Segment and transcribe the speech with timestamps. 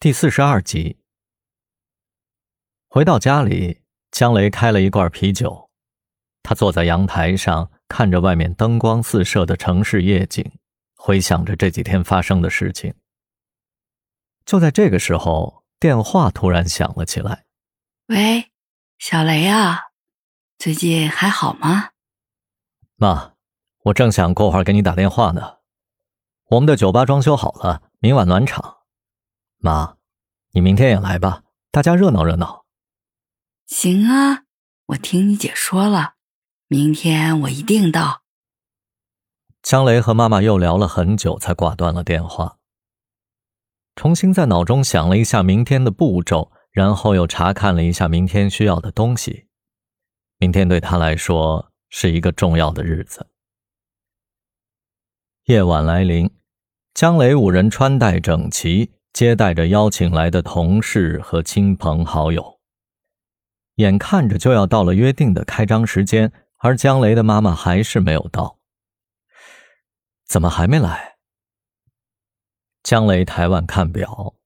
[0.00, 0.96] 第四十二集，
[2.86, 3.82] 回到家里，
[4.12, 5.70] 江雷开了一罐啤酒。
[6.40, 10.52] 他坐在阳台上，看着外面灯光四射的城市夜景，
[10.94, 12.94] 回想着这几天发生的事情。
[14.46, 17.46] 就在这个时候，电话突然响了起来。
[18.06, 18.52] “喂，
[18.98, 19.88] 小雷啊，
[20.58, 21.90] 最近还好吗
[22.94, 23.32] ？”“妈，
[23.86, 25.56] 我正想过会儿给你打电话呢。
[26.50, 28.76] 我们的酒吧装修好了，明晚暖场。”
[29.58, 29.96] 妈，
[30.52, 32.64] 你明天也来吧，大家热闹热闹。
[33.66, 34.44] 行啊，
[34.86, 36.14] 我听你姐说了，
[36.68, 38.22] 明天我一定到。
[39.60, 42.58] 江雷和妈妈又聊了很久，才挂断了电话。
[43.96, 49.48] 重新在脑中想了一下明天的步骤，然后又查看了一下明天需要的东西。
[50.38, 53.26] 明天对他来说是一个重要的日子。
[55.46, 56.30] 夜晚来临，
[56.94, 58.92] 江雷五人穿戴整齐。
[59.18, 62.60] 接待着邀请来的同事和亲朋好友，
[63.74, 68.60] 眼看着就要到了约定的开张时间，而江雷的妈妈还是没有到。
[70.24, 71.16] 怎么还没来？
[72.84, 74.36] 江雷抬腕看表，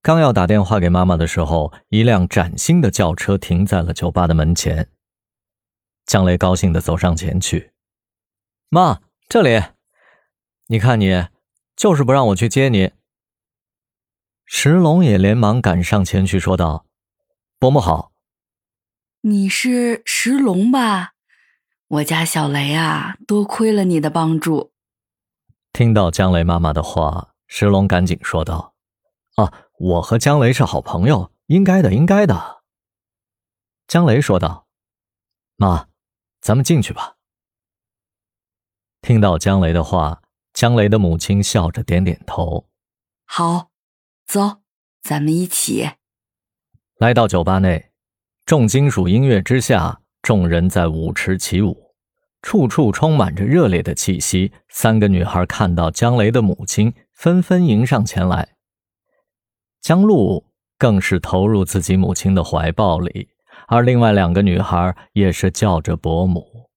[0.00, 4.88] 刚要打电话给妈妈的时候，一辆崭新的轿车停在了酒吧的门前。
[6.06, 7.72] 江雷高兴的走上前去
[8.70, 9.62] ：“妈，这里，
[10.68, 11.26] 你看你，
[11.76, 12.92] 就是不让我去接你。”
[14.52, 16.84] 石龙也连忙赶上前去，说道
[17.60, 18.10] ：“伯母好，
[19.20, 21.12] 你是石龙吧？
[21.86, 24.72] 我家小雷啊，多亏了你的帮助。”
[25.72, 28.74] 听到江雷妈妈的话，石龙赶紧说道
[29.38, 32.62] ：“啊，我和江雷是好朋友，应该的，应该的。”
[33.86, 34.66] 江雷说道
[35.54, 35.86] ：“妈，
[36.40, 37.14] 咱们进去吧。”
[39.00, 42.68] 听到江雷的话，江雷的母亲笑着点点头
[43.24, 43.69] ：“好。”
[44.30, 44.60] 走，
[45.02, 45.90] 咱们一起
[46.98, 47.90] 来到酒吧内。
[48.46, 51.96] 重金属音乐之下，众人在舞池起舞，
[52.40, 54.52] 处处充满着热烈的气息。
[54.68, 58.54] 三个女孩看到江雷的母亲，纷纷迎上前来。
[59.80, 60.46] 江露
[60.78, 63.30] 更是投入自己母亲的怀抱里，
[63.66, 66.70] 而另外两个女孩也是叫着伯母。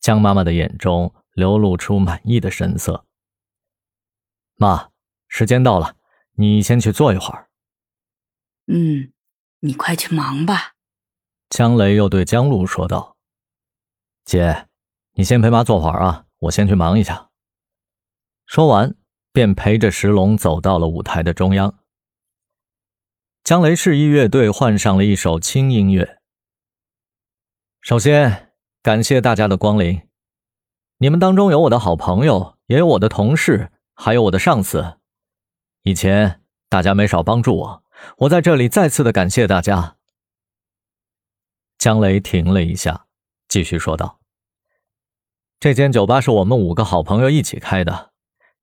[0.00, 3.06] 江妈妈的眼中流露出满意的神色。
[4.56, 4.90] 妈，
[5.28, 5.96] 时间到了。
[6.36, 7.48] 你先去坐一会儿。
[8.66, 9.12] 嗯，
[9.60, 10.74] 你快去忙吧。
[11.50, 13.16] 江雷又对江露说道
[14.24, 14.68] ：“姐，
[15.14, 17.30] 你先陪妈坐会儿啊，我先去忙一下。”
[18.46, 18.94] 说完，
[19.32, 21.78] 便陪着石龙走到了舞台的中央。
[23.44, 26.20] 江雷示意乐队换上了一首轻音乐。
[27.80, 30.08] 首先，感谢大家的光临。
[30.98, 35.00] 你们当中有我的好朋友，也有我的同事，还有我的上司。
[35.82, 37.84] 以前大家没少帮助我，
[38.18, 39.96] 我在这里再次的感谢大家。
[41.76, 43.06] 江雷停了一下，
[43.48, 44.20] 继续说道
[45.58, 48.12] ：“这间酒吧是我们五个好朋友一起开的，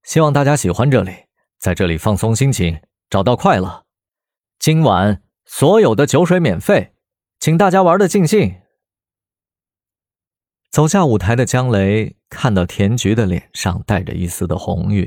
[0.02, 1.26] 希望大家喜欢这里，
[1.58, 3.84] 在这里放松心情，找到快乐。
[4.58, 6.94] 今晚所有的酒水免费，
[7.38, 8.62] 请大家玩的尽兴。”
[10.72, 15.06] 走下舞台的江雷看到田菊的脸上带着一丝的红晕，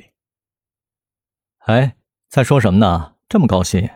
[1.66, 1.96] 哎。
[2.34, 3.14] 在说什么呢？
[3.30, 3.88] 这么高兴？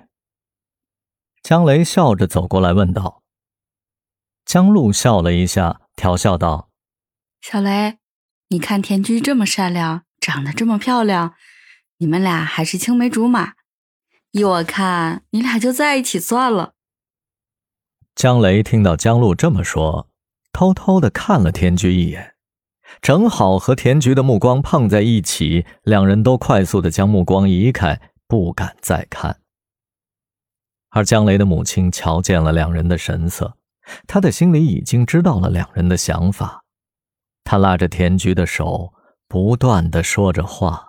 [1.42, 3.24] 江雷笑着走过来问道。
[4.46, 6.70] 江路笑了一下，调笑道
[7.42, 7.98] ：“小雷，
[8.50, 11.34] 你看田居这么善良，长得这么漂亮，
[11.98, 13.54] 你们俩还是青梅竹马。
[14.34, 16.74] 依我看，你俩就在一起算了。”
[18.14, 20.12] 江雷听到江路这么说，
[20.54, 22.36] 偷偷的看了田菊一眼。
[23.02, 28.00] 正好和田菊的目光碰在一起，两人都快速的将目光移开。
[28.28, 29.40] 不敢再看，
[30.90, 33.58] 而江雷的母亲瞧见了两人的神色，
[34.06, 36.64] 他的心里已经知道了两人的想法。
[37.44, 38.94] 他拉着田菊的手，
[39.28, 40.87] 不断的说着话。